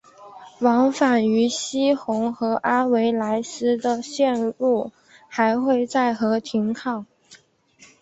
[0.61, 4.91] 往返于希洪和阿维莱斯的线路
[5.27, 7.05] 还会在和停靠。